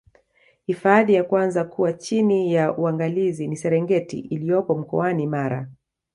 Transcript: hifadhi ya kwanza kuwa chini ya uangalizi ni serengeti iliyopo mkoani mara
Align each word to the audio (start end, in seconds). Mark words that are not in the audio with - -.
hifadhi 0.65 1.13
ya 1.13 1.23
kwanza 1.23 1.63
kuwa 1.63 1.93
chini 1.93 2.53
ya 2.53 2.77
uangalizi 2.77 3.47
ni 3.47 3.57
serengeti 3.57 4.19
iliyopo 4.19 4.75
mkoani 4.75 5.27
mara 5.27 5.69